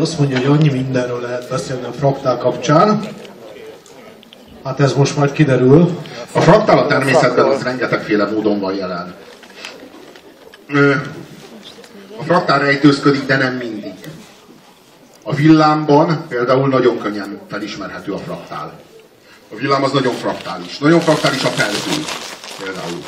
[0.00, 3.08] Azt mondja, hogy annyi mindenről lehet beszélni a fraktál kapcsán.
[4.64, 5.98] Hát ez most majd kiderül.
[6.32, 9.14] A fraktál a természetben az rengetegféle módon van jelen.
[12.18, 13.94] A fraktál rejtőzködik, de nem mindig.
[15.22, 18.72] A villámban például nagyon könnyen felismerhető a fraktál.
[19.52, 20.78] A villám az nagyon fraktális.
[20.78, 22.02] Nagyon fraktális a felhő
[22.64, 23.02] például.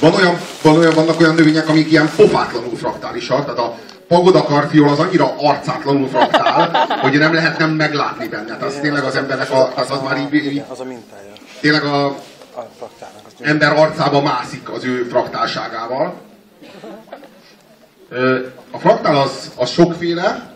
[0.00, 3.78] Van olyan, van olyan, vannak olyan növények, amik ilyen pofátlanul fraktálisak, tehát a
[4.08, 8.44] pagoda karfiol az annyira arcátlanul fraktál, hogy nem lehet nem meglátni benne.
[8.44, 11.32] Tehát az tényleg az embernek a, az, az már így, így Az a mintája.
[11.60, 12.14] tényleg a
[13.40, 16.14] ember arcába mászik az ő fraktálságával.
[18.70, 20.54] A fraktál az, az sokféle,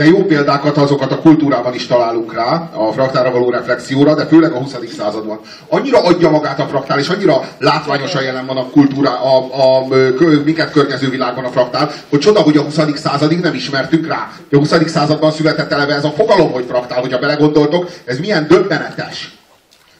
[0.00, 4.52] de jó példákat azokat a kultúrában is találunk rá, a fraktálra való reflexióra, de főleg
[4.52, 4.74] a 20.
[4.96, 5.40] században.
[5.68, 10.42] Annyira adja magát a fraktál, és annyira látványosan jelen van a kultúra, a, a, kö,
[10.44, 12.78] minket környező világban a fraktál, hogy csoda, hogy a 20.
[12.94, 14.30] századig nem ismertünk rá.
[14.52, 14.88] A 20.
[14.90, 19.38] században született eleve ez a fogalom, hogy fraktál, hogyha belegondoltok, ez milyen döbbenetes.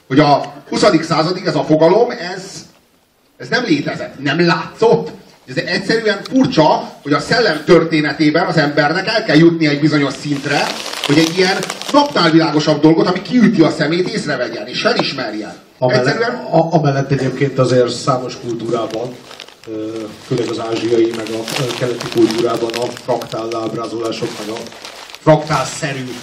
[0.07, 0.85] Hogy a 20.
[1.01, 2.43] századig ez a fogalom, ez,
[3.37, 5.09] ez nem létezett, nem látszott.
[5.47, 10.67] Ez egyszerűen furcsa, hogy a szellem történetében az embernek el kell jutni egy bizonyos szintre,
[11.05, 11.57] hogy egy ilyen
[11.91, 15.53] napnál világosabb dolgot, ami kiüti a szemét, észrevegyen és felismerjen.
[15.77, 19.15] Amellett, Egyszerűen a, amellett egyébként azért számos kultúrában,
[20.27, 24.59] főleg az ázsiai, meg a keleti kultúrában a fraktál ábrázolások, meg a
[25.21, 26.13] fraktálszerű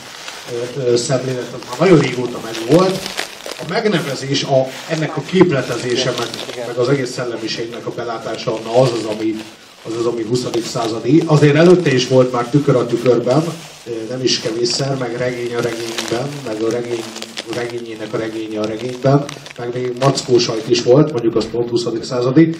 [0.96, 2.98] szemlélet az már nagyon régóta megvolt.
[3.60, 6.28] A megnevezés, a, ennek a képletezése, meg,
[6.66, 9.34] meg az egész szellemiségnek a belátása, na az az, ami,
[9.86, 10.46] az az, ami 20.
[10.64, 11.22] századi.
[11.26, 13.42] Azért előtte is volt már tükör a tükörben,
[14.08, 17.02] nem is kevésszer, meg regény a regényben, meg a regény
[17.50, 19.24] a regényének a regénye a regényben,
[19.58, 21.86] meg még mackó sajt is volt, mondjuk az pont 20.
[22.02, 22.56] századi.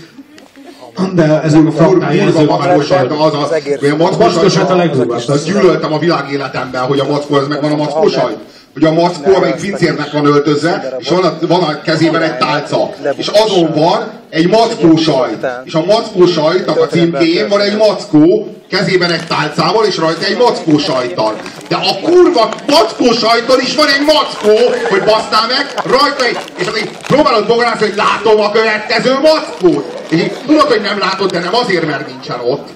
[1.14, 4.70] De ezek a Kurva már mackós sajt, az az, az hogy a mackós Mackós sajt
[4.70, 5.22] a legdurvább.
[5.28, 8.38] azt gyűlöltem a világ életemben, hogy a mackó, ez megvan a mackó sajt.
[8.78, 12.90] Hogy a mackó, amelyik pincérnek van öltözve, és van a, van a kezében egy tálca.
[13.16, 15.46] És azon van egy mackó sajt.
[15.64, 20.36] És a mackó sajtnak a címkéjén van egy mackó, kezében egy tálcával, és rajta egy
[20.36, 21.34] mackó sajttal.
[21.69, 24.56] De a kurva mackó sajton is van egy mackó,
[24.88, 30.02] hogy basztál meg, rajta egy, és akkor próbálod bogarászni, hogy látom a következő mackót.
[30.08, 32.69] És így tudod, hogy nem látod, de nem azért, mert nincsen ott.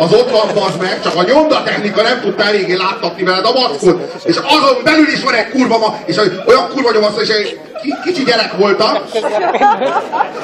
[0.00, 4.22] Az ott van, bazd meg, csak a nyomdatechnika nem tudta eléggé láttatni veled a mackót.
[4.24, 6.16] És azon belül is van egy kurva ma, és
[6.46, 8.92] olyan kurva nyomasz, és egy ki- kicsi gyerek voltam,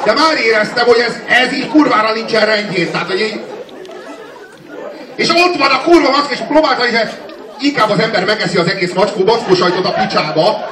[0.05, 2.91] de már éreztem, hogy ez, ez így kurvára nincsen rendjén.
[2.91, 3.41] Tehát, hogy így,
[5.17, 7.09] és ott van a kurva maszk, és próbálta, hogy
[7.59, 10.71] inkább az ember megeszi az egész macskó, sajtot a picsába,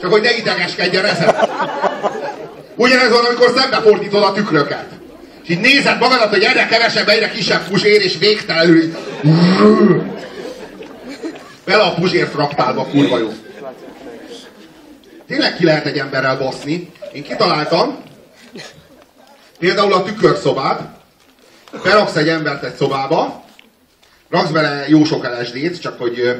[0.00, 1.34] csak hogy ne idegeskedjen ezen.
[2.76, 5.01] Ugyanez van, amikor szembefordítod a tükröket.
[5.42, 8.96] És így nézed magadat, hogy egyre kevesebb, egyre kisebb puzsér, és végtelenül így...
[11.64, 13.32] Bele a puzsér fraktálba, kurva jó.
[15.26, 16.92] Tényleg ki lehet egy emberrel baszni.
[17.12, 18.02] Én kitaláltam,
[19.58, 20.80] például a tükörszobát,
[21.82, 23.44] beraksz egy embert egy szobába,
[24.30, 26.36] raksz bele jó sok LSD-t, csak hogy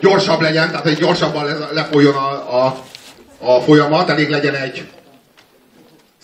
[0.00, 2.84] gyorsabb legyen, tehát hogy gyorsabban le- lefolyjon a, a,
[3.38, 4.88] a folyamat, elég legyen egy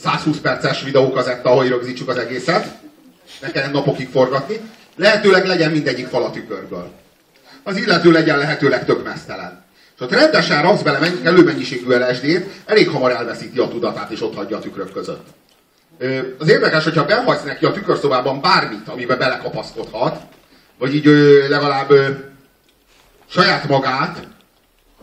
[0.05, 2.67] 120 perces videókazetta, ahogy rögzítsük az egészet,
[3.41, 4.61] ne kelljen napokig forgatni,
[4.97, 6.91] lehetőleg legyen mindegyik fal a tükörből.
[7.63, 9.65] Az illető legyen lehetőleg tök mesztelen.
[9.97, 14.35] És ott rendesen raksz bele menny- előmennyiségű LSD-t, elég hamar elveszíti a tudatát, és ott
[14.35, 15.27] hagyja a tükrök között.
[16.39, 20.21] Az érdekes, hogyha behagysz neki a tükörszobában bármit, amiben belekapaszkodhat,
[20.79, 21.07] vagy így
[21.49, 21.93] legalább
[23.29, 24.27] saját magát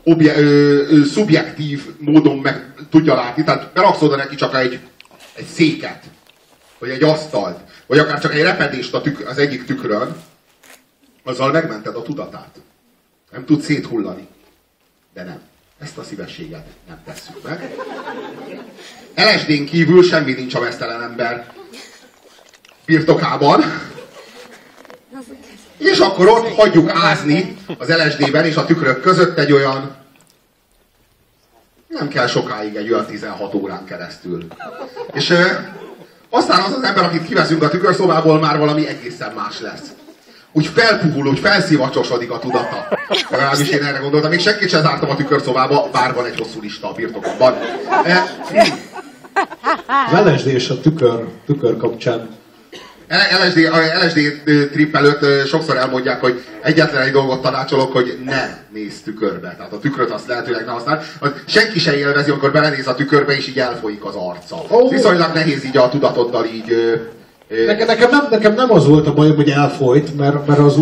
[0.04, 4.80] obje, ö, ö, szubjektív módon meg tudja látni, tehát beraksz oda neki csak egy,
[5.34, 6.04] egy széket,
[6.80, 10.16] vagy egy asztalt, vagy akár csak egy repedést a tük, az egyik tükrön,
[11.24, 12.62] azzal megmented a tudatát.
[13.32, 14.28] Nem tud széthullani.
[15.14, 15.42] De nem.
[15.80, 17.76] Ezt a szívességet nem tesszük meg.
[19.16, 21.54] LSD-n kívül semmi nincs a mesztelen ember
[22.86, 23.64] birtokában.
[25.78, 30.01] És akkor ott hagyjuk ázni az LSD-ben és a tükrök között egy olyan
[31.92, 34.46] nem kell sokáig egy olyan 16 órán keresztül.
[35.14, 35.46] És ö,
[36.30, 39.92] aztán az az ember, akit kiveszünk a tükörszobából, már valami egészen más lesz.
[40.52, 42.88] Úgy felpuhul, úgy felszívacsosodik a tudata.
[43.30, 44.30] Legalábbis én erre gondoltam.
[44.30, 47.54] Még senkit sem zártam a tükörszobába, bár van egy hosszú lista a birtokomban.
[48.04, 48.24] E,
[50.12, 52.30] Az LSD és a tükör, tükör kapcsán
[53.18, 54.42] LSD, a LSD
[54.72, 59.56] trip előtt sokszor elmondják, hogy egyetlen egy dolgot tanácsolok, hogy ne nézz tükörbe.
[59.58, 61.04] Tehát a tükröt azt lehetőleg ne használ.
[61.20, 64.64] Az senki se élvezi, amikor belenéz a tükörbe, és így elfolyik az arca.
[64.70, 64.90] Ó.
[64.90, 67.00] Viszonylag nehéz így a tudatoddal így
[67.66, 70.78] Nekem, nekem, nem, nekem nem az volt a bajom, hogy elfolyt, mert, mert az,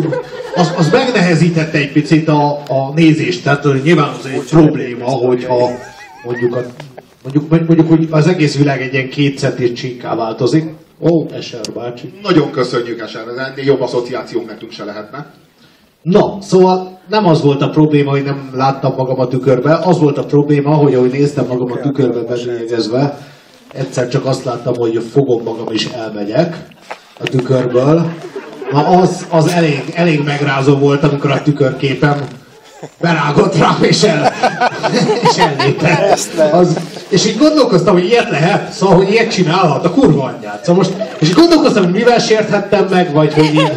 [0.56, 3.44] az, az megnehezítette egy picit a, a nézést.
[3.44, 5.70] Tehát nyilván az egy probléma, hogyha
[6.24, 6.66] mondjuk, a,
[7.24, 10.64] mondjuk, mondjuk hogy az egész világ egy ilyen két centis csínká változik.
[11.02, 12.14] Ó, Eser bácsi.
[12.24, 15.26] Nagyon köszönjük Eser, ez ennél jobb asszociációnk nekünk se lehetne.
[16.02, 20.18] Na, szóval nem az volt a probléma, hogy nem láttam magam a tükörbe, az volt
[20.18, 23.18] a probléma, hogy ahogy néztem magam a tükörbe bezsényegezve,
[23.74, 26.68] egyszer csak azt láttam, hogy fogom magam és elmegyek
[27.20, 28.12] a tükörből.
[28.72, 32.28] Na az, az elég, elég megrázó volt, amikor a tükörképen
[33.00, 34.34] berágott rám, és, el,
[35.22, 36.20] és ellépett.
[36.52, 40.64] Az, és így gondolkoztam, hogy ilyet lehet, szóval, hogy ilyet csinálhat, a kurva anyját.
[40.64, 43.74] Szóval most, és így gondolkoztam, hogy mivel sérthettem meg, vagy hogy így,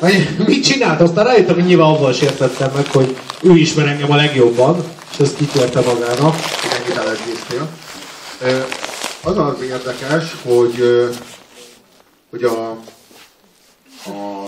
[0.00, 4.16] vagy mit csinált, aztán rájöttem, hogy nyilván avval sértettem meg, hogy ő ismer engem a
[4.16, 6.36] legjobban, és ezt kitérte magának.
[6.78, 7.68] Ennyit elegyéztél.
[9.22, 11.08] Az az érdekes, hogy,
[12.30, 12.70] hogy a,
[14.10, 14.46] a,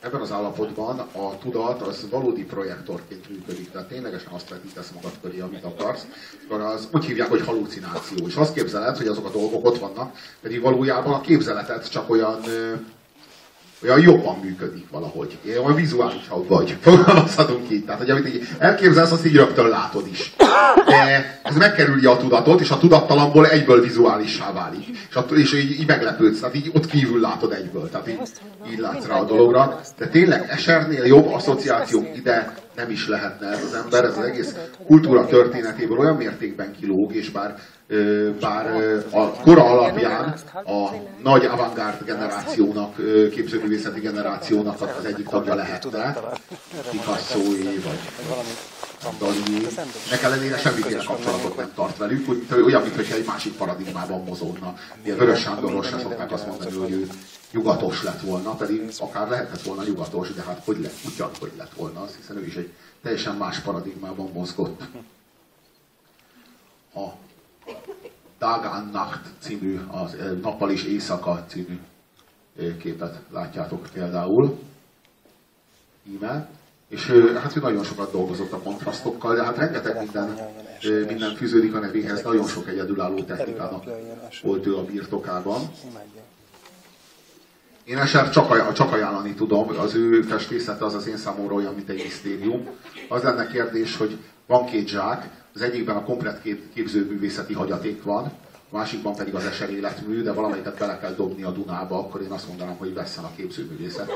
[0.00, 5.40] ebben az állapotban a tudat az valódi projektorként működik, tehát ténylegesen azt vetítesz magad köré,
[5.40, 6.06] amit akarsz,
[6.44, 8.26] akkor az úgy hívják, hogy halucináció.
[8.26, 12.40] És azt képzeled, hogy azok a dolgok ott vannak, pedig valójában a képzeletet csak olyan
[13.82, 15.38] olyan jobban működik valahogy.
[15.46, 16.76] Olyan vizuálisabb vagy.
[16.80, 17.84] Fogalmazhatunk így.
[17.84, 20.34] Tehát, hogy amit így elképzelsz, azt így rögtön látod is.
[20.86, 24.86] De ez megkerüli a tudatot, és a tudattalamból egyből vizuálissá válik.
[25.08, 27.90] És, a, és így, így meglepődsz, tehát így ott kívül látod egyből.
[27.90, 28.20] Tehát így,
[28.72, 29.80] így látsz rá a dologra.
[29.98, 34.54] De tényleg Esernél jobb asszociáció ide nem is lehetne ez az ember, ez az egész
[34.86, 37.58] kultúra történetéből olyan mértékben kilóg, és bár
[38.40, 38.66] bár
[39.10, 40.88] a kora alapján a
[41.22, 42.96] nagy avantgárd generációnak,
[43.30, 46.16] képzőművészeti generációnak az egyik tagja lehetne,
[46.90, 47.98] picasso vagy
[49.18, 49.66] Dali.
[50.10, 54.74] Nek ellenére semmiféle kapcsolatot nem tart velük, úgy, olyan, mintha egy másik paradigmában mozogna.
[55.02, 57.08] Ilyen Vörös Sándorról se szokták azt mondani, hogy ő
[57.52, 61.72] nyugatos lett volna, pedig akár lehetett volna nyugatos, de hát hogy lett, ugyan, hogy lett
[61.76, 64.80] volna, az, hiszen ő is egy teljesen más paradigmában mozgott.
[66.94, 67.06] A
[68.40, 71.78] Dagan Nacht című, az Nappal és Éjszaka című
[72.78, 74.58] képet látjátok például.
[76.08, 76.48] Íme.
[76.88, 77.06] És
[77.42, 80.38] hát ő nagyon sokat dolgozott a kontrasztokkal, de hát rengeteg minden,
[81.06, 83.84] minden fűződik a nevéhez, nagyon sok egyedülálló technikának
[84.42, 85.60] volt ő a birtokában.
[87.84, 91.88] Én esetleg csak, csak ajánlani tudom, az ő festészete az az én számomra olyan, mint
[91.88, 92.68] egy misztérium.
[93.08, 98.24] Az lenne kérdés, hogy van két zsák, az egyikben a komplet kép, képzőművészeti hagyaték van,
[98.72, 102.30] a másikban pedig az eser életmű, de valamelyiket bele kell dobni a Dunába, akkor én
[102.30, 104.10] azt mondanám, hogy vesszen a képzőművészet.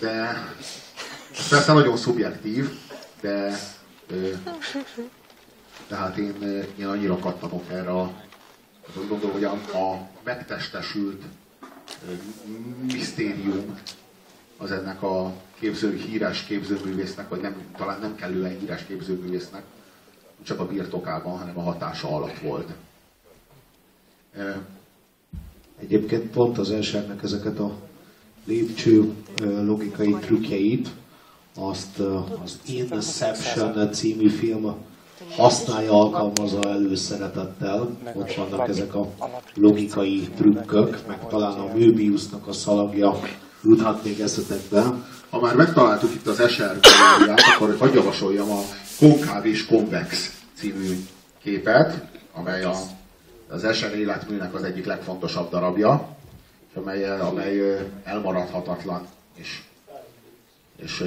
[0.00, 0.44] De
[1.50, 2.70] persze nagyon szubjektív,
[3.20, 3.58] de
[5.88, 8.12] tehát én, én annyira kattanok erre a
[9.08, 11.22] gondolom, hogy a, a megtestesült
[12.92, 13.78] misztérium
[14.56, 19.62] az ennek a képző, híres képzőművésznek, vagy nem, talán nem kellően híres képzőművésznek,
[20.42, 22.68] csak a birtokában, hanem a hatása alatt volt.
[25.80, 27.74] Egyébként pont az elsőnek ezeket a
[28.44, 29.12] lépcső
[29.42, 30.88] logikai trükkjeit,
[31.56, 31.98] azt
[32.42, 34.74] az Inception című film
[35.36, 37.96] használja, alkalmazza előszeretettel.
[38.14, 39.08] Ott vannak ezek a
[39.54, 43.20] logikai trükkök, meg talán a Möbiusnak a szalagja
[43.64, 44.94] juthat még eszetekbe.
[45.30, 48.60] Ha már megtaláltuk itt az Escher galériát, akkor hagyj javasoljam a
[48.98, 51.06] Konkáv és Konvex című
[51.42, 52.74] képet, amely a,
[53.48, 56.16] az Escher életműnek az egyik legfontosabb darabja,
[56.74, 59.62] amely, amely elmaradhatatlan, és,
[60.76, 61.04] és,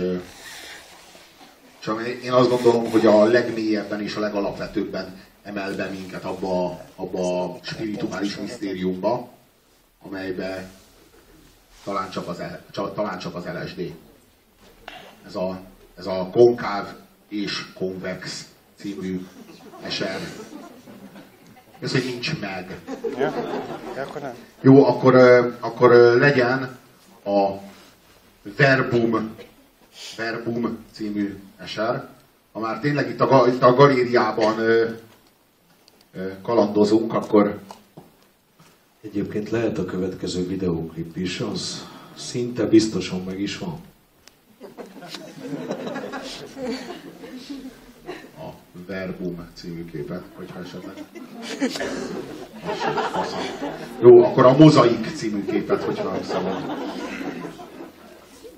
[1.79, 6.85] és amely én azt gondolom, hogy a legmélyebben és a legalapvetőbben emel be minket abba,
[6.95, 9.29] abba a spirituális misztériumba,
[10.01, 10.69] amelybe
[11.83, 12.41] talán csak az,
[12.93, 13.93] talán csak az LSD.
[15.25, 15.59] Ez a,
[15.97, 16.87] ez a konkáv
[17.27, 19.27] és konvex című
[19.81, 20.19] eser.
[21.79, 22.79] Ez, hogy nincs meg.
[23.17, 23.33] Ja?
[23.95, 24.33] Ja, akkor nem.
[24.61, 25.15] Jó, akkor,
[25.59, 26.77] akkor legyen
[27.25, 27.49] a
[28.57, 29.35] Verbum,
[30.17, 32.07] Verbum című eser.
[32.51, 34.89] Ha már tényleg itt a, itt a galériában ö,
[36.13, 37.59] ö, kalandozunk, akkor
[39.01, 43.79] Egyébként lehet a következő videóklip is, az szinte biztosan meg is van.
[48.37, 48.49] A
[48.87, 50.93] Verbum című képet, hogyha esetleg.
[54.01, 56.55] Jó, akkor a Mozaik című képet, hogyha nem szabad.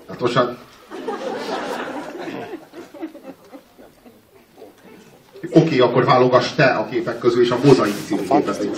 [0.08, 0.38] Hát most
[5.50, 8.76] Oké, okay, akkor válogass te a képek közül, és a mozaik című képet egy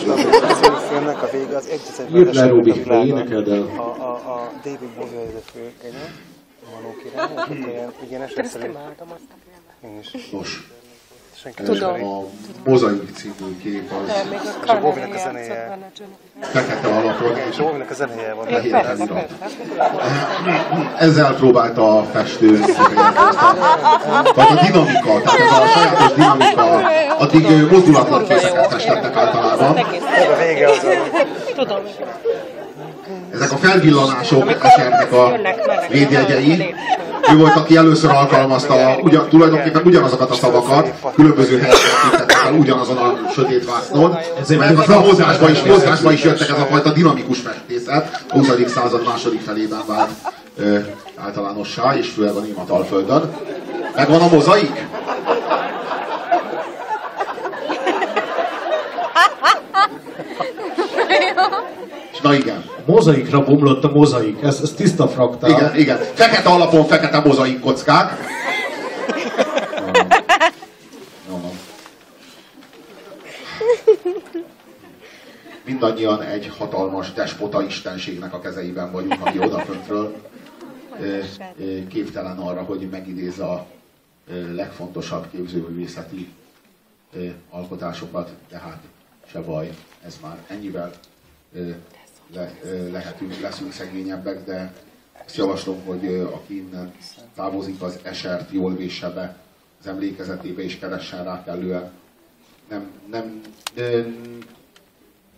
[0.88, 1.70] filmnek a vége az
[2.14, 3.62] Írd le, Robi, énekeld el.
[3.62, 6.35] A, a, a David Bowie a fő, igen?
[6.75, 8.73] Manó király, tehát ilyen, ilyen esetszerű.
[9.85, 10.30] Én is.
[10.30, 10.68] Nos,
[11.42, 12.04] Senki Tudom.
[12.04, 12.25] a
[12.64, 15.78] mozaik című kép De az még a És a Connery a zenéje.
[16.40, 18.46] fekete alapon, és Bowie-nak a zenéje van.
[18.46, 19.37] Fehér Persze, persze.
[20.99, 22.82] Ezzel próbálta a festő ezt a,
[24.40, 26.62] a dinamika, tehát ez a sajátos dinamika,
[27.18, 29.76] addig mozdulatlan képeket festettek általában.
[29.76, 30.87] Ez a vége az,
[31.56, 31.82] Tudom.
[33.37, 35.38] Ezek a felvillanások esernek a
[35.90, 36.75] védjegyei.
[37.33, 43.31] Ő volt, aki először alkalmazta ugyan, tulajdonképpen ugyanazokat a szavakat, különböző helyeken el ugyanazon a
[43.33, 44.16] sötét vásznon,
[44.49, 48.49] mert a mozgásba is, mozgásba is jöttek ez a fajta dinamikus festészet, a 20.
[48.66, 50.11] század második felében vált
[50.57, 50.78] ö,
[51.16, 53.31] általánossá, és főleg a német alföldön.
[53.97, 54.87] Megvan a mozaik?
[62.16, 62.64] És na igen.
[62.87, 64.42] A mozaikra bomlott a mozaik.
[64.42, 65.50] Ez, ez tiszta fraktál.
[65.50, 65.96] Igen, igen.
[65.96, 68.18] Fekete alapon fekete mozaik kockák.
[75.64, 80.16] Mindannyian egy hatalmas despota istenségnek a kezeiben vagyunk, aki odaföntről
[81.00, 81.18] ö,
[81.88, 83.66] képtelen arra, hogy megidézze a
[84.28, 86.28] ö, legfontosabb képzőművészeti
[87.14, 88.80] ö, alkotásokat, de hát
[89.26, 89.70] se baj,
[90.06, 90.90] ez már ennyivel
[92.33, 92.52] le,
[92.90, 94.73] lehetünk, leszünk szegényebbek, de
[95.26, 96.95] azt javaslom, hogy aki innen
[97.35, 99.37] távozik, az esert jól vésse be
[99.80, 101.90] az emlékezetébe, és keressen rá kellően.
[102.68, 103.40] Nem, nem,
[103.75, 104.00] ö,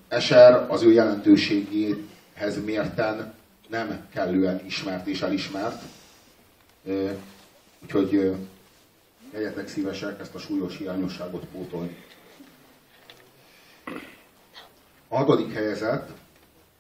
[0.09, 3.35] Eser az ő jelentőségéhez mérten
[3.69, 5.83] nem kellően ismert és elismert.
[7.83, 8.35] Úgyhogy
[9.33, 11.97] legyetek szívesek ezt a súlyos hiányosságot pótolni.
[15.09, 16.11] A hatodik helyezett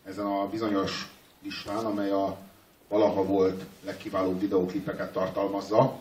[0.09, 1.09] ezen a bizonyos
[1.43, 2.37] listán, amely a
[2.89, 6.01] valaha volt legkiválóbb videóklipeket tartalmazza,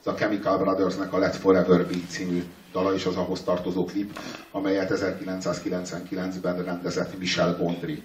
[0.00, 4.18] ez a Chemical Brothersnek a Let Forever Be című dala és az ahhoz tartozó klip,
[4.50, 8.02] amelyet 1999-ben rendezett Michel Gondry.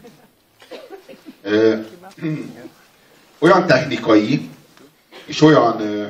[1.41, 1.79] Ö,
[3.39, 4.49] olyan technikai
[5.25, 6.07] és olyan ö,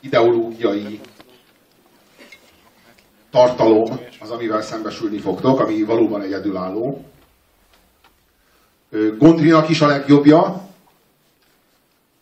[0.00, 1.00] ideológiai
[3.30, 7.04] tartalom az, amivel szembesülni fogtok, ami valóban egyedülálló.
[8.90, 10.68] Ö, Gondrynak is a legjobbja,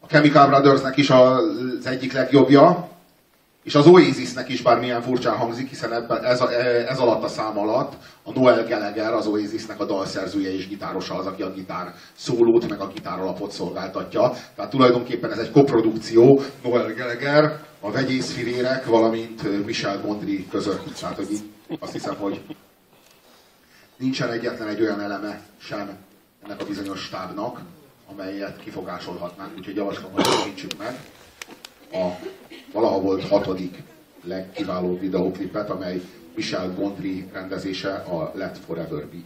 [0.01, 2.89] a Chemical Brothersnek is az egyik legjobbja,
[3.63, 6.53] és az Oasisnek is bármilyen furcsán hangzik, hiszen ebben, ez, a,
[6.89, 7.93] ez alatt a szám alatt
[8.23, 12.81] a Noel Gallagher, az Oasisnek a dalszerzője és gitárosa az, aki a gitár szólót, meg
[12.81, 14.33] a gitár alapot szolgáltatja.
[14.55, 20.95] Tehát tulajdonképpen ez egy koprodukció, Noel Gallagher, a vegyészfivérek, valamint Michel Gondry között.
[21.01, 21.29] Tehát, hogy
[21.81, 22.41] azt hiszem, hogy
[23.97, 26.06] nincsen egyetlen egy olyan eleme sem
[26.47, 27.61] ennek a bizonyos stábnak,
[28.11, 31.01] amelyet kifogásolhatnánk, úgyhogy javaslom, hogy tekintsük meg
[31.93, 32.27] a
[32.73, 33.83] valaha volt hatodik
[34.25, 36.03] legkiválóbb videóklipet, amely
[36.35, 39.17] Michel Gondry rendezése a Let Forever Be.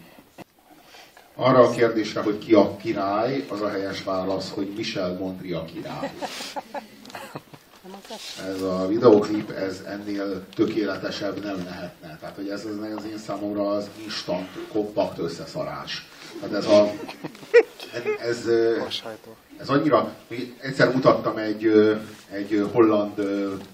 [1.35, 5.65] Arra a kérdésre, hogy ki a király, az a helyes válasz, hogy Michel Gondry a
[5.65, 6.13] király.
[8.55, 12.17] Ez a videóklip, ez ennél tökéletesebb nem lehetne.
[12.21, 16.09] Tehát, hogy ez az, az én számomra az instant, kompakt összeszarás.
[16.41, 16.93] Tehát ez a...
[18.21, 18.49] Ez, ez,
[19.61, 21.67] ez annyira, hogy egyszer mutattam egy,
[22.31, 23.21] egy holland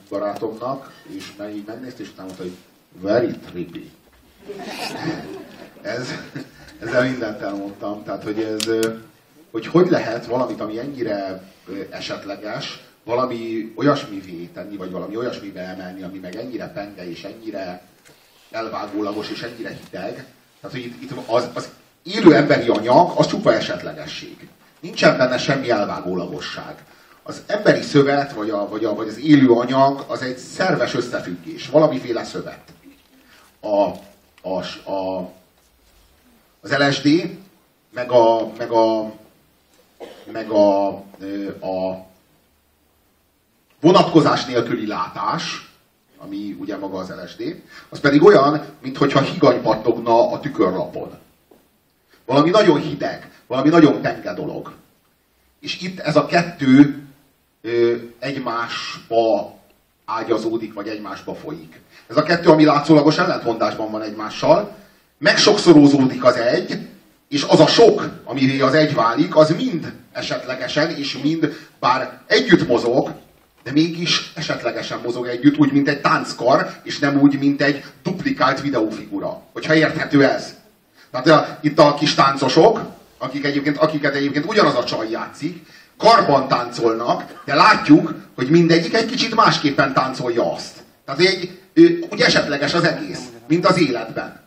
[0.09, 2.57] barátomnak, és meg így megnézte, és utána mondta, hogy
[3.01, 3.91] very trippy.
[5.83, 6.09] Ez,
[6.81, 8.69] ezzel mindent elmondtam, tehát hogy ez,
[9.51, 11.43] hogy hogy lehet valamit, ami ennyire
[11.91, 17.83] esetleges, valami olyasmivé tenni, vagy valami olyasmibe emelni, ami meg ennyire penge, és ennyire
[18.51, 20.14] elvágólagos, és ennyire hideg.
[20.61, 21.69] Tehát, hogy itt, itt az, az
[22.03, 24.49] élő emberi anyag, az csupa esetlegesség.
[24.81, 26.85] Nincsen benne semmi elvágólagosság.
[27.23, 31.69] Az emberi szövet, vagy, a, vagy, a, vagy az élő anyag, az egy szerves összefüggés,
[31.69, 32.73] valamiféle szövet.
[33.61, 33.90] A,
[34.49, 35.31] a, a,
[36.61, 37.37] az LSD,
[37.90, 39.12] meg a, meg a,
[40.33, 40.88] meg a,
[41.61, 42.06] a
[43.81, 45.71] vonatkozás nélküli látás,
[46.19, 51.11] ami ugye maga az LSD, az pedig olyan, mintha higany pattogna a tükörlapon.
[52.25, 54.73] Valami nagyon hideg, valami nagyon penge dolog.
[55.61, 57.03] És itt ez a kettő
[57.62, 59.55] ö, egymásba
[60.05, 61.81] ágyazódik, vagy egymásba folyik.
[62.07, 64.77] Ez a kettő, ami látszólagos ellentmondásban van egymással,
[65.19, 66.89] megsokszorozódik az egy,
[67.29, 72.69] és az a sok, amivé az egy válik, az mind esetlegesen, és mind, bár együtt
[72.69, 73.15] mozog,
[73.67, 78.61] de mégis esetlegesen mozog együtt, úgy, mint egy tánckar, és nem úgy, mint egy duplikált
[78.61, 79.43] videófigura.
[79.53, 80.55] Hogyha érthető ez.
[81.11, 82.81] Tehát a, itt a kis táncosok,
[83.19, 85.67] akik egyébként, akiket egyébként ugyanaz a csaj játszik,
[85.99, 90.77] karban táncolnak, de látjuk, hogy mindegyik egy kicsit másképpen táncolja azt.
[91.05, 91.61] Tehát egy,
[92.11, 94.41] úgy esetleges az egész, mint az életben.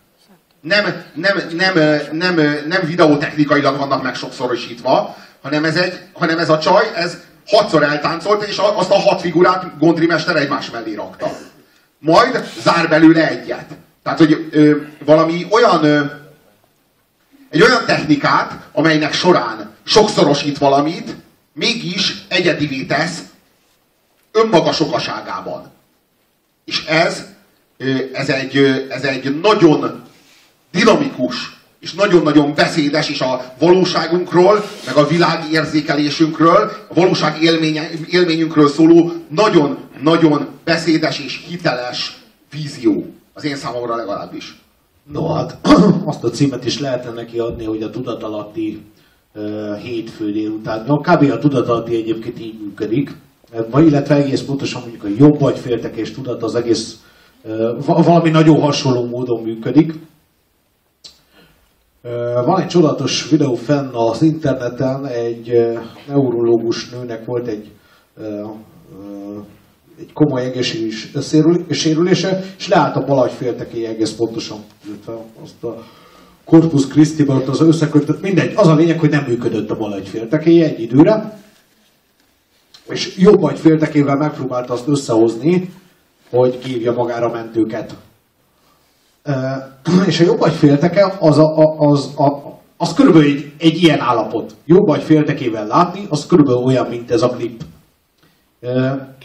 [0.61, 1.73] Nem, nem, nem,
[2.11, 2.35] nem,
[2.67, 7.17] nem videótechnikailag vannak meg sokszorosítva, hanem ez, egy, hanem ez a csaj, ez
[7.49, 11.31] hatszor eltáncolt, és azt a hat figurát Gondri Mester egymás mellé rakta.
[11.99, 13.65] Majd zár belőle egyet.
[14.03, 16.05] Tehát, hogy ö, valami olyan, ö,
[17.49, 21.15] egy olyan technikát, amelynek során sokszorosít valamit,
[21.53, 23.19] mégis egyedivé tesz
[24.31, 25.71] önmaga sokaságában.
[26.65, 27.25] És ez,
[28.13, 28.57] ez egy,
[28.89, 30.03] ez egy nagyon
[30.71, 38.67] dinamikus, és nagyon-nagyon beszédes, és a valóságunkról, meg a világ érzékelésünkről, a valóság élménye, élményünkről
[38.67, 42.17] szóló nagyon-nagyon beszédes és hiteles
[42.51, 43.05] vízió.
[43.33, 44.57] Az én számomra legalábbis.
[45.11, 45.57] No hát,
[46.05, 48.81] azt a címet is lehetne neki adni, hogy a tudatalatti
[49.35, 50.83] uh, hétfő délután.
[50.87, 51.31] No, kb.
[51.31, 53.15] a tudatalatti egyébként így működik,
[53.69, 56.99] vagy illetve egész pontosan mondjuk a jobb vagy féltekés tudat az egész
[57.41, 59.93] uh, valami nagyon hasonló módon működik.
[62.45, 65.69] Van egy csodatos videó fenn az interneten, egy
[66.07, 67.71] neurológus nőnek volt egy,
[69.99, 70.93] egy komoly egészségügyi
[71.69, 74.63] sérülése, és leállt a balagyféltekéje egész pontosan,
[75.43, 75.83] azt a
[76.43, 81.39] Corpus christi az összekötött, mindegy, az a lényeg, hogy nem működött a balagyféltekéje egy időre,
[82.89, 85.73] és jobb agyféltekével megpróbálta azt összehozni,
[86.29, 87.95] hogy kívja magára mentőket
[90.05, 94.55] és a jobb félteke az, a, az, a, az körülbelül egy, egy ilyen állapot.
[94.65, 97.63] Jobb féltekével látni, az körülbelül olyan, mint ez a klip.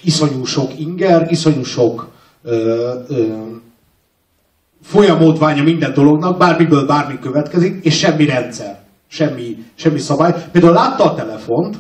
[0.03, 2.09] Iszonyú sok inger, iszonyú sok
[4.83, 10.35] folyamódványa minden dolognak, bármiből bármi következik, és semmi rendszer, semmi, semmi szabály.
[10.53, 11.77] Például látta a telefont,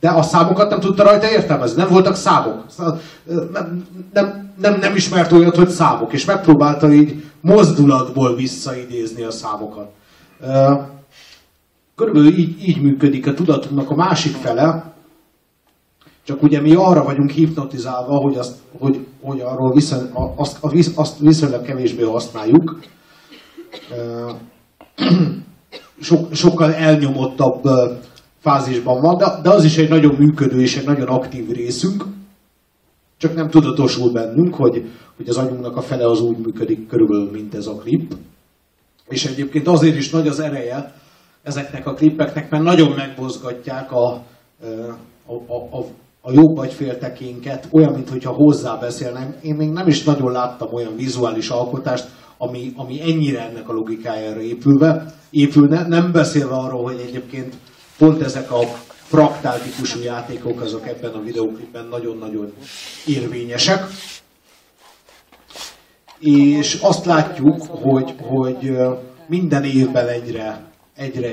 [0.00, 2.64] de a számokat nem tudta rajta értelmezni, nem voltak számok.
[3.52, 9.92] Nem, nem, nem, nem ismert olyat, hogy számok, és megpróbálta így mozdulatból visszaidézni a számokat.
[11.94, 14.94] Körülbelül így, így működik a tudatunknak a másik fele,
[16.24, 20.58] csak ugye mi arra vagyunk hipnotizálva, hogy, azt, hogy, hogy arról viszony, azt,
[20.94, 22.78] azt viszonylag kevésbé használjuk.
[26.00, 27.62] Sok, sokkal elnyomottabb
[28.40, 32.04] fázisban van, de, de az is egy nagyon működő és egy nagyon aktív részünk,
[33.24, 37.54] csak nem tudatosul bennünk, hogy, hogy az agyunknak a fele az úgy működik körülbelül, mint
[37.54, 38.14] ez a klip.
[39.08, 40.94] És egyébként azért is nagy az ereje
[41.42, 44.06] ezeknek a klippeknek, mert nagyon megmozgatják a,
[45.26, 45.84] a, a, a,
[46.20, 49.34] a jobb agyféltekénket, olyan, mintha hozzá beszélnem.
[49.42, 52.08] Én még nem is nagyon láttam olyan vizuális alkotást,
[52.38, 57.54] ami, ami ennyire ennek a logikájára épülve, épülne, nem beszélve arról, hogy egyébként
[57.98, 58.58] pont ezek a
[59.14, 62.52] fraktál típusú játékok azok ebben a videóklipben nagyon-nagyon
[63.06, 63.84] érvényesek.
[66.18, 68.76] És azt látjuk, hogy, hogy
[69.26, 70.64] minden évben egyre,
[70.96, 71.28] egyre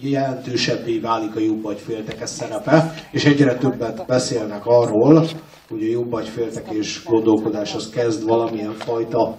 [0.00, 1.80] jelentősebbé válik a jobb
[2.24, 5.26] szerepe, és egyre többet beszélnek arról,
[5.68, 6.24] hogy a jobb
[6.70, 9.36] és gondolkodás az kezd valamilyen fajta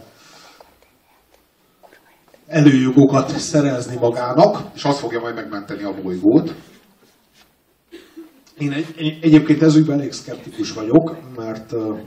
[2.48, 4.62] előjogokat szerezni magának.
[4.76, 6.54] És azt fogja majd megmenteni a bolygót.
[8.58, 11.98] Én egy, egyébként ezügyben elég szkeptikus vagyok, mert uh,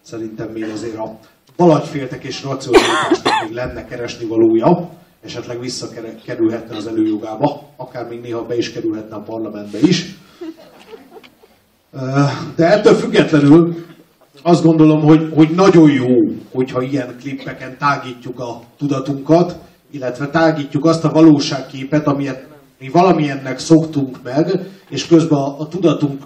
[0.00, 1.18] szerintem még azért a
[1.56, 4.90] balagyféltek és racionalitásnak még lenne keresni valója,
[5.24, 10.14] esetleg visszakerülhetne az előjogába, akár még néha be is kerülhetne a parlamentbe is.
[12.56, 13.84] De ettől függetlenül
[14.42, 16.16] azt gondolom, hogy, hogy nagyon jó,
[16.52, 19.56] hogyha ilyen klippeken tágítjuk a tudatunkat,
[19.90, 22.46] illetve tágítjuk azt a valóságképet, amilyet
[22.82, 24.50] mi valamilyennek szoktunk meg,
[24.88, 26.22] és közben a, a tudatunk,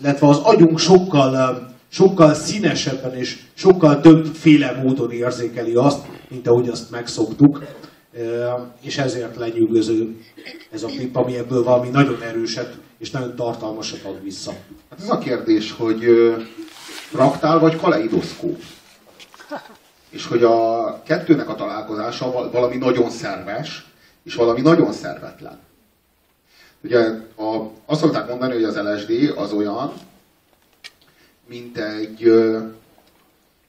[0.00, 6.90] illetve az agyunk sokkal, sokkal színesebben és sokkal többféle módon érzékeli azt, mint ahogy azt
[6.90, 7.62] megszoktuk.
[8.80, 10.16] És ezért lenyűgöző
[10.70, 14.52] ez a klip, ami ebből valami nagyon erőset és nagyon tartalmasat ad vissza.
[14.90, 16.04] Hát ez a kérdés, hogy
[17.10, 18.62] fraktál vagy kaleidoszkóp?
[20.10, 23.86] És hogy a kettőnek a találkozása valami nagyon szerves,
[24.24, 25.66] és valami nagyon szervetlen.
[26.82, 26.98] Ugye
[27.36, 29.92] a, azt szokták mondani, hogy az LSD az olyan,
[31.48, 32.32] mint egy,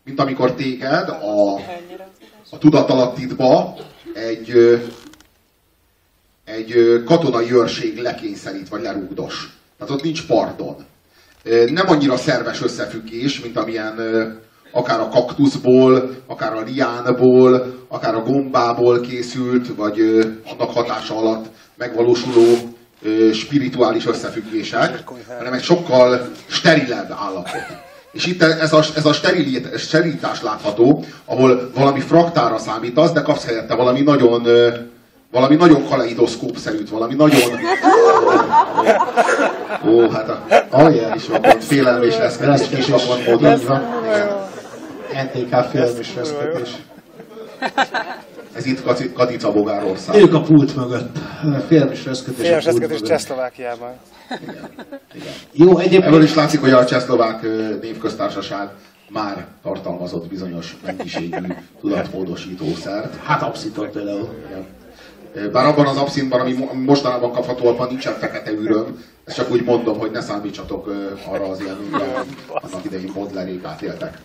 [0.04, 1.56] mint amikor téged a,
[2.50, 3.76] a tudatalattidba
[4.14, 4.52] egy,
[6.46, 9.58] egy katonai őrség lekényszerít, vagy lerúgdos.
[9.78, 10.76] Tehát ott nincs pardon.
[11.72, 13.96] nem annyira szerves összefüggés, mint amilyen
[14.72, 20.00] akár a kaktuszból, akár a liánból, akár a gombából készült, vagy
[20.46, 21.46] annak hatása alatt
[21.78, 22.78] megvalósuló
[23.34, 25.04] spirituális összefüggések,
[25.38, 27.66] hanem egy sokkal sterilebb állapot.
[28.12, 33.46] És itt ez a, ez a sterilit, sterilitás látható, ahol valami fraktára számítasz, de kapsz
[33.46, 34.48] helyette valami nagyon,
[35.32, 37.60] valami nagyon kaleidoszkópszerűt, valami nagyon...
[39.88, 43.54] Ó, hát a aljer is van, ott félelem és reszketés is van.
[43.54, 43.82] Így van.
[45.24, 46.70] NTK film és reszketés.
[48.60, 50.16] Ez itt Katica Bogárország.
[50.22, 51.18] Ők a pult mögött.
[51.68, 53.08] Film és reszketés a Félres pult eszkedés mögött.
[53.10, 53.92] Csehszlovákiában.
[55.52, 57.42] Jó, Ebből egyébként is látszik, hogy a Csehszlovák
[57.82, 58.70] névköztársaság
[59.10, 61.48] már tartalmazott bizonyos mennyiségű
[61.82, 63.16] tudatmódosítószert.
[63.24, 64.30] hát abszitot például.
[64.50, 65.52] Igen.
[65.52, 68.98] Bár abban az abszintban, ami mo- mostanában kapható, abban nincsen fekete üröm.
[69.26, 70.94] Ezt csak úgy mondom, hogy ne számítsatok
[71.32, 74.18] arra az élményre, hogy annak idején bodlerék átéltek.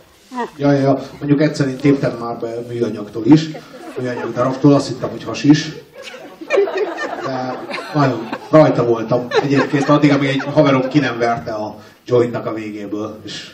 [0.57, 0.99] Ja, ja, ja.
[1.19, 3.49] Mondjuk egyszer én téptem már be műanyagtól is,
[3.99, 5.73] műanyag darabtól, azt hittem, hogy hasis.
[7.27, 7.61] De
[7.95, 11.77] nagyon rajta voltam egyébként addig, amíg egy haverom ki nem verte a
[12.07, 13.53] jointnak a végéből, és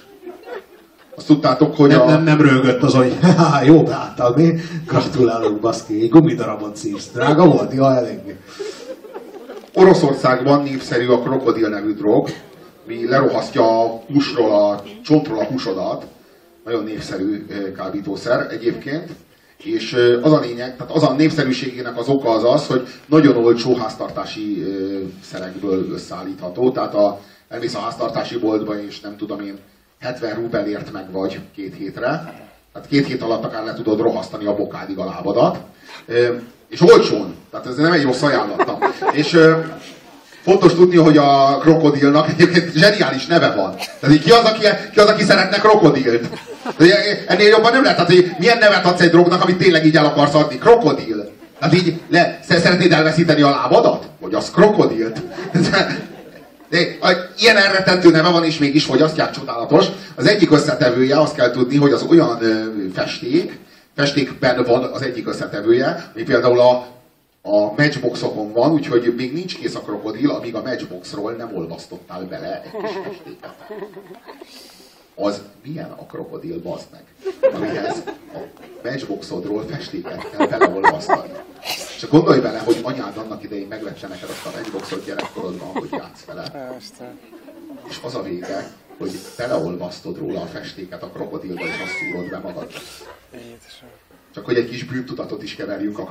[1.17, 2.05] Azt tudtátok, hogy nem, a...
[2.05, 3.17] nem, nem rögött az, hogy
[3.65, 4.55] jó beálltál mi?
[4.87, 7.11] Gratulálok, baszki, egy gumidarabot szívsz.
[7.13, 7.75] Drága volt?
[7.75, 8.37] Ja, eléggé.
[9.75, 12.29] Oroszországban népszerű a krokodil nevű drog,
[12.87, 16.07] mi lerohasztja a húsról, a csontról a húsodat.
[16.65, 19.09] Nagyon népszerű ö, kábítószer egyébként.
[19.63, 23.75] És az a lényeg, tehát az a népszerűségének az oka az az, hogy nagyon olcsó
[23.75, 24.65] háztartási
[25.25, 26.71] szerekből összeállítható.
[26.71, 29.59] Tehát a, elmész a háztartási boltba, és nem tudom én,
[30.01, 32.09] 70 rubelért meg vagy két hétre.
[32.73, 35.59] Tehát két hét alatt akár le tudod rohasztani a bokádig a lábadat.
[36.69, 37.35] És olcsón.
[37.51, 38.79] Tehát ez nem egy rossz ajánlatom.
[39.13, 39.39] És
[40.43, 43.75] Fontos tudni, hogy a krokodilnak egyébként zseniális neve van.
[44.01, 46.29] Tehát ki az, aki, ki az, aki szeretne krokodilt?
[47.27, 47.97] Ennél jobban nem lehet.
[47.97, 50.59] Tehát, hogy milyen nevet adsz egy drognak, amit tényleg így el akarsz adni?
[50.59, 51.31] Krokodil.
[51.59, 54.09] Tehát így le, szeretnéd elveszíteni a lábadat?
[54.21, 55.23] Vagy az krokodilt?
[56.71, 56.99] De,
[57.39, 59.87] ilyen elrettentő neve van, és mégis fogyasztják, csodálatos.
[60.15, 62.39] Az egyik összetevője, azt kell tudni, hogy az olyan
[62.95, 63.59] festék,
[63.97, 66.87] festékben van az egyik összetevője, ami például a,
[67.43, 72.63] a matchboxokon van, úgyhogy még nincs kész a krokodil, amíg a matchboxról nem olvasztottál bele
[72.63, 73.55] egy kis festéket.
[75.15, 77.05] Az milyen a krokodil, bazd meg,
[77.55, 78.03] amihez
[78.35, 78.39] a
[78.83, 81.33] matchboxodról festéket kell beleolvasztani.
[81.99, 86.25] Csak gondolj bele, hogy anyád annak idején megvette neked azt a matchboxot gyerekkorodban, hogy játsz
[86.25, 86.77] vele.
[87.89, 92.39] És az a vége, hogy beleolvasztod róla a festéket a krokodilba, és azt szúrod be
[92.39, 92.73] magad.
[93.33, 94.10] Jézusom.
[94.35, 96.07] Csak hogy egy kis bűntudatot is keverjünk a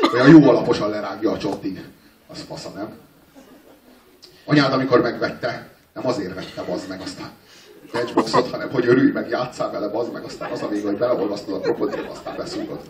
[0.00, 1.84] hogy olyan jó alaposan lerágja a csontig.
[2.32, 2.94] Az fasza, nem?
[4.44, 7.30] Anyád, amikor megvette, nem azért vette, bazd meg azt a
[7.92, 11.54] matchboxot, hanem hogy örülj meg, játsszál vele, bazd meg, aztán az a vége, hogy beleolvasztod
[11.54, 12.80] a krokodilba, aztán beszúrod.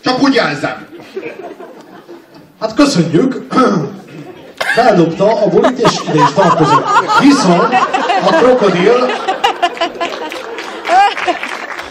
[0.00, 0.86] Csak úgy jelzem!
[2.60, 3.46] Hát köszönjük!
[4.56, 6.78] Feldobta a bulit, és ide is tartozik.
[7.20, 7.72] Viszont
[8.26, 8.94] a krokodil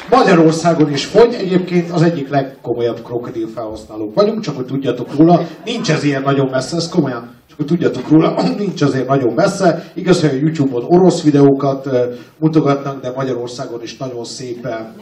[0.09, 5.91] Magyarországon is fogy, egyébként az egyik legkomolyabb krokodil felhasználók vagyunk, csak hogy tudjatok róla, nincs
[5.91, 9.91] ez ilyen nagyon messze, ez komolyan, csak hogy tudjatok róla, nincs azért nagyon messze.
[9.93, 11.89] Igaz, hogy a Youtube-on orosz videókat
[12.37, 14.93] mutogatnak, de Magyarországon is nagyon szépen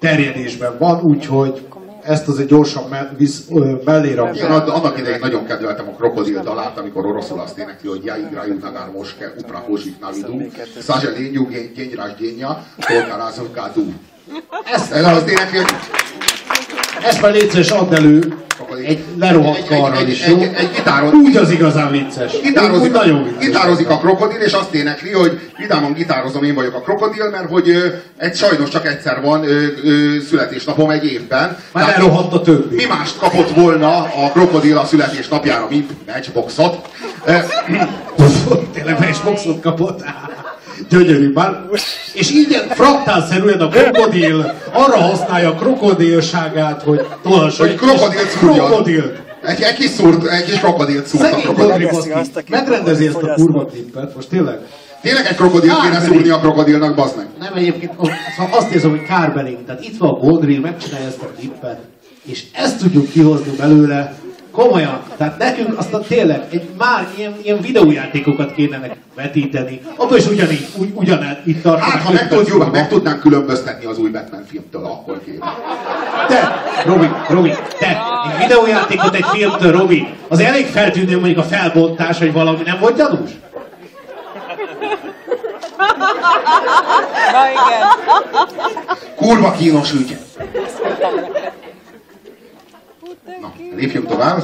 [0.00, 1.66] terjedésben van, úgyhogy
[2.02, 4.50] ezt azért gyorsan me- visz, ö, mellé Én rakjuk.
[4.50, 8.58] ad- annak idején nagyon kedveltem a krokodil dalát, amikor oroszul azt énekli, hogy ja igraju
[8.60, 10.42] nagár moske, upra hozsik na vidu,
[10.80, 13.92] szazelényú gényrás génja, tolkarázom kádú.
[14.74, 15.74] Ezt el azt énekli, hogy
[17.04, 18.34] Ezt már létszés add elő
[18.86, 20.42] egy lerohadt Egy- egy- karral egy- is, egy- jó?
[20.42, 22.40] egy gitáron- Úgy az igazán vicces.
[22.42, 23.38] gitározik, Úgy nagyon vicces.
[23.46, 27.68] gitározik a krokodil, és azt énekli, hogy vidáman gitározom, én vagyok a krokodil, mert hogy
[27.68, 31.58] ö, egy, sajnos csak egyszer van ö, ö, születésnapom egy évben.
[31.72, 32.74] Már Tehát elrohadt a többi.
[32.74, 36.88] Mi mást kapott volna a krokodil a születésnapjára, mint matchboxot.
[38.72, 40.00] Tényleg meg is boxot kapott.
[40.88, 41.60] Gyönyörű már.
[42.12, 47.78] És így fraktálszerűen a krokodil arra használja a krokodilságát, hogy tolhassa Hogy egy
[48.38, 49.22] krokodilt.
[49.42, 51.88] Egy, egy kis szúrt, egy kis krokodilt szúrt a Szegény krokodil.
[52.12, 54.58] Azt, aki Megrendezi ezt a kurva klippet, most tényleg.
[55.02, 57.26] Tényleg egy krokodilt kéne szúrni a krokodilnak, bazd meg.
[57.38, 57.92] Nem egyébként,
[58.36, 59.66] szóval azt érzem, hogy kárbelénk.
[59.66, 61.78] Tehát itt van a Godrill, megcsinálja ezt a klippet,
[62.24, 64.14] és ezt tudjuk kihozni belőle,
[64.54, 65.02] komolyan.
[65.16, 69.80] Tehát nekünk aztán tényleg egy már ilyen, ilyen videójátékokat kéne nekünk vetíteni.
[69.96, 71.90] Abban is ugyanígy, ugy, ugyanúgy itt tartanak.
[71.90, 75.54] Hát, ha meg, tudjuk, meg tudnánk különböztetni az új Batman filmtől, akkor kéne.
[76.28, 82.18] Te, Robi, Robi, te, egy videójátékot egy filmtől, Robi, az elég feltűnő mondjuk a felbontás,
[82.18, 83.30] hogy valami nem volt gyanús?
[87.32, 87.88] Na igen.
[89.16, 90.16] Kurva kínos ügy.
[93.40, 94.42] Na, lépjünk tovább.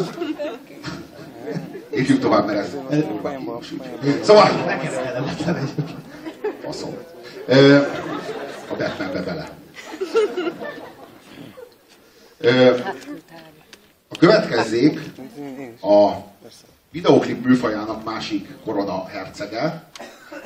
[1.91, 2.77] Lépjünk tovább, mert ez.
[4.23, 4.49] Szóval,
[6.63, 6.97] faszom.
[8.71, 9.49] A Batmanbe bele.
[14.09, 15.01] A következzék
[15.83, 16.11] a
[16.91, 19.85] videoklip műfajának másik korona hercege,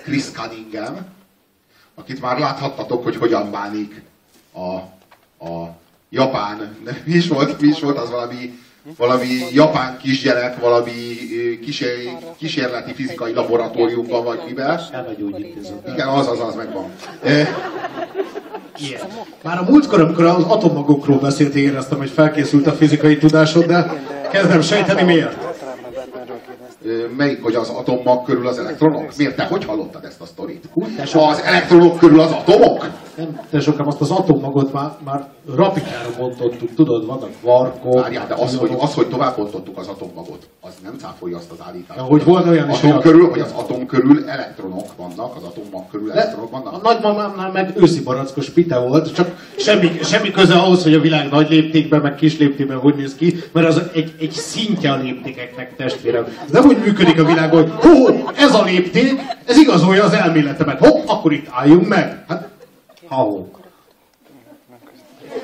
[0.03, 0.97] Chris Cunningham,
[1.95, 4.03] akit már láthattatok, hogy hogyan bánik
[4.53, 4.75] a,
[5.47, 5.77] a
[6.15, 8.59] japán, mi is volt, mi is volt az valami,
[8.97, 10.93] valami japán kisgyerek, valami
[11.65, 11.89] kísér,
[12.39, 14.81] kísérleti fizikai laboratóriumban, vagy mivel.
[15.93, 16.85] Igen, az, az, az megvan.
[18.79, 19.01] Ilyen.
[19.43, 24.61] Már a múltkor, amikor az atommagokról beszélt, éreztem, hogy felkészült a fizikai tudásod, de kezdem
[24.61, 25.37] sejteni miért.
[27.17, 29.17] Melyik, hogy az atommag körül az elektronok?
[29.17, 30.69] Miért te hogy hallottad ezt a sztorit?
[31.15, 32.87] Az elektronok körül az atomok?
[33.17, 38.01] Nem, te sokan azt az atommagot már, már rapikára bontottuk, tudod, vannak varkok.
[38.01, 41.57] Várjál, de az, hogy, az, hogy tovább bontottuk az atommagot, az nem cáfolja azt az
[41.67, 41.99] állítást.
[41.99, 45.43] Ja, hogy volna olyan is, atom hogy- körül, hogy az atom körül elektronok vannak, az
[45.43, 46.83] atommag körül De elektronok a vannak.
[46.83, 51.51] nagymamámnál meg őszi barackos pite volt, csak semmi, semmi köze ahhoz, hogy a világ nagy
[51.51, 56.25] léptékben, meg kis léptékben hogy néz ki, mert az egy, egy szintje a léptékeknek, testvérem.
[56.53, 60.87] Nem úgy működik a világ, hogy hó, ez a lépték, ez igazolja az elméletemet.
[60.87, 62.25] Hopp, akkor itt álljunk meg.
[62.29, 62.44] Hát,
[63.09, 63.47] ha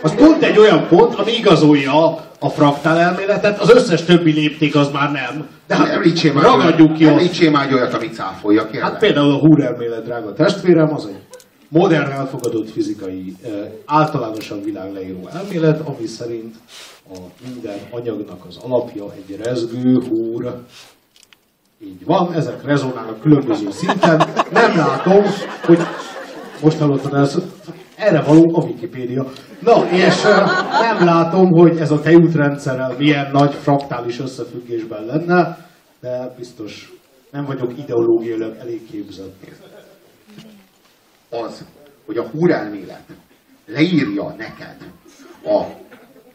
[0.02, 4.90] Az pont egy olyan pont, ami igazolja a fraktál elméletet, az összes többi lépték az
[4.92, 5.48] már nem.
[5.66, 8.90] De hát Említsél már, ragadjuk ki említsél már egy olyat, amit cáfolja, kérlek.
[8.90, 11.20] Hát például a Húr elmélet, drága testvérem, az egy
[11.68, 13.50] modern elfogadott fizikai, eh,
[13.84, 16.54] általánosan világleíró elmélet, ami szerint
[17.12, 17.16] a
[17.52, 20.54] minden anyagnak az alapja egy rezgő húr.
[21.84, 24.28] Így van, ezek rezonálnak különböző szinten.
[24.50, 25.24] Nem látom,
[25.66, 25.78] hogy
[26.62, 27.42] most hallottad ezt,
[27.96, 29.26] erre való a Wikipédia.
[29.60, 30.22] Na, és
[30.80, 35.68] nem látom, hogy ez a tejútrendszerrel milyen nagy fraktális összefüggésben lenne,
[36.00, 36.92] de biztos
[37.30, 39.34] nem vagyok ideológiailag elég képzett.
[41.30, 41.64] az,
[42.06, 43.04] hogy a húrelmélet
[43.66, 44.76] leírja neked
[45.44, 45.64] a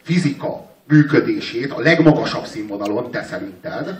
[0.02, 3.96] fizika működését a legmagasabb színvonalon, te szerinted,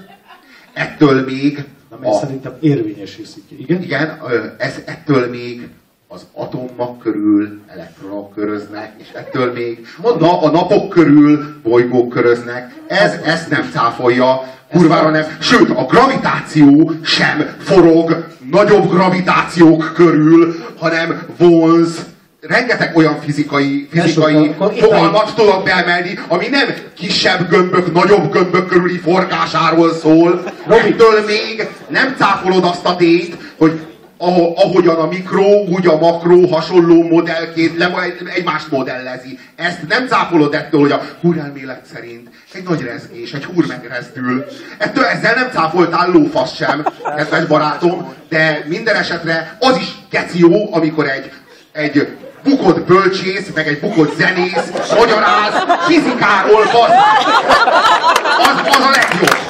[0.72, 3.56] ettől még Na, mert a, szerintem érvényes szintje.
[3.58, 3.82] Igen?
[3.82, 4.20] igen,
[4.58, 5.68] ez, ettől még
[6.08, 12.74] az atommag körül elektronok köröznek, és ettől még a, na, a napok körül bolygók köröznek.
[12.86, 14.42] Ez ezt nem cáfolja,
[14.72, 15.24] kurvára nem.
[15.40, 22.06] Sőt, a gravitáció sem forog nagyobb gravitációk körül, hanem vonz
[22.40, 29.92] rengeteg olyan fizikai, fizikai fogalmat tudok beemelni, ami nem kisebb gömbök, nagyobb gömbök körüli forgásáról
[29.92, 30.42] szól.
[30.68, 33.85] Ettől még nem cáfolod azt a tényt, hogy
[34.18, 39.38] ahogyan a mikro, úgy a makró hasonló modellként le, egymást modellezi.
[39.56, 44.44] Ezt nem cáfolod ettől, hogy a húrelmélet szerint egy nagy rezgés, egy húr megrezdül.
[44.78, 50.74] Ettől ezzel nem cáfoltál lófasz sem, kedves barátom, de minden esetre az is geci jó,
[50.74, 51.32] amikor egy,
[51.72, 56.90] egy bukott bölcsész, meg egy bukott zenész magyaráz fizikáról van.
[58.38, 59.45] Az, az a legjobb.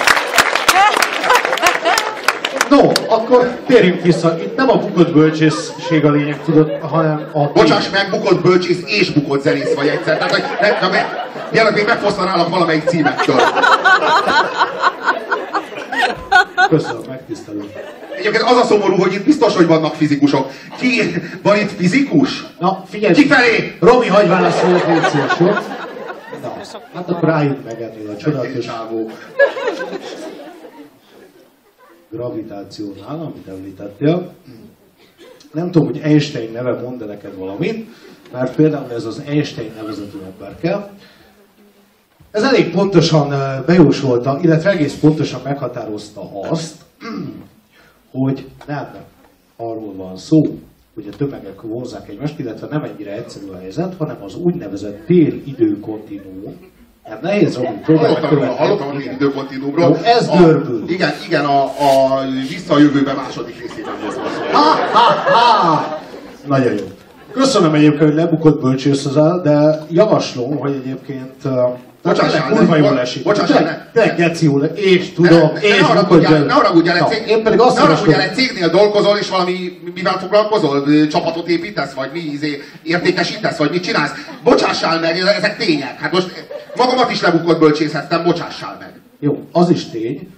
[2.70, 4.38] No, akkor térjünk vissza.
[4.40, 7.46] Itt nem a bukott bölcsészség a lényeg, tudod, hanem a...
[7.46, 10.18] Bocsáss meg, bukott bölcsész és bukott zenész vagy egyszer.
[10.18, 11.04] Tehát, hogy ne, ne,
[11.52, 13.40] mielőtt még megfosztanálak valamelyik címektől.
[16.68, 17.64] Köszönöm, megtisztelő.
[18.18, 20.50] Egyébként az a szomorú, hogy itt biztos, hogy vannak fizikusok.
[20.78, 22.44] Ki, van itt fizikus?
[22.58, 23.14] Na, figyelj!
[23.14, 23.76] Kifelé!
[23.80, 25.46] Romi, hagyj válaszolok, légy szíves, jó?
[25.46, 26.54] Na,
[26.94, 29.10] hát akkor álljunk meg ennél a csodálatos Csávó.
[32.10, 34.32] Gravitációnál, amit említettél.
[35.52, 37.86] Nem tudom, hogy Einstein neve mond -e neked valamit,
[38.32, 40.90] mert például ez az Einstein nevezetű emberke,
[42.36, 43.28] ez elég pontosan
[43.66, 46.76] bejósolta, illetve egész pontosan meghatározta azt,
[48.10, 48.88] hogy nem
[49.56, 50.40] arról van szó,
[50.94, 55.80] hogy a tömegek vonzák egymást, illetve nem ennyire egyszerű a helyzet, hanem az úgynevezett tér-idő
[55.80, 56.56] kontinuum.
[57.08, 58.66] Hát nehéz, Robi, próbálj meg Hallottam róla, követni.
[58.66, 59.88] hallottam a időkontinúmról.
[59.88, 60.84] Jó, ez A- dörbül.
[60.90, 64.16] Igen, igen, a, a Vissza a jövőbe második részében volt.
[64.52, 64.60] Ha,
[64.92, 65.98] ha, ha!
[66.46, 66.84] Nagyon jó.
[67.32, 71.44] Köszönöm egyébként, hogy lebukott bölcsészezel, de javaslom, hogy egyébként
[72.06, 73.22] el, kurva jól esik.
[73.32, 77.28] Tényleg- ne- Tényleg geci jól, és tudom, ne, és ne haragudjál, ne haragudjál, egy cég,
[77.28, 80.84] Én pedig azt ne haragudjál, egy cégnél dolgozol, és valami, mivel foglalkozol?
[81.10, 84.12] Csapatot építesz, vagy mi izé, értékesítesz, vagy mit csinálsz?
[84.42, 86.00] Bocsássál meg, ezek tények.
[86.00, 86.44] Hát most
[86.76, 88.92] magamat is lebukott bölcsészhettem, bocsássál meg.
[89.20, 90.28] jó, az is tény,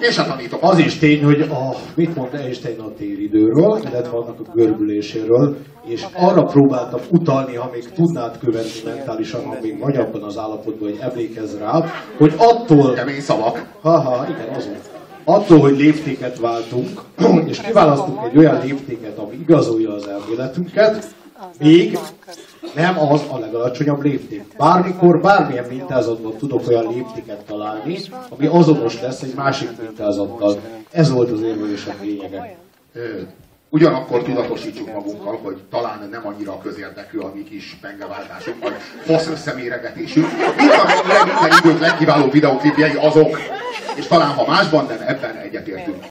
[0.00, 0.62] Én sem tanítok.
[0.62, 6.06] Az is tény, hogy a, mit mond Einstein a téridőről, illetve annak a görbüléséről, és
[6.16, 10.98] arra próbáltam utalni, ha még tudnád követni mentálisan, ha még vagy abban az állapotban, hogy
[11.00, 11.84] emlékezz rá,
[12.18, 13.66] hogy attól, Kemény szavak.
[13.82, 14.74] haha, igen, azon,
[15.24, 17.00] attól, hogy léptéket váltunk,
[17.50, 21.14] és kiválasztunk egy olyan léptéket, ami igazolja az elméletünket,
[21.58, 21.98] még
[22.74, 24.44] nem az a legalacsonyabb lépték.
[24.56, 27.98] Bármikor, bármilyen mintázatban tudok olyan léptéket találni,
[28.28, 30.60] ami azonos lesz egy másik mintázattal.
[30.90, 32.56] Ez volt az érvelésem lényege.
[33.68, 38.72] Ugyanakkor tudatosítsuk magunkkal, hogy talán nem annyira közérdekű a mi kis pengeváltásunk, vagy
[39.02, 43.38] fasz összeméregetésünk, mint amennyire minden idők legkiválóbb videóklipjei azok.
[43.94, 46.04] És talán ha másban, nem ebben egyetértünk.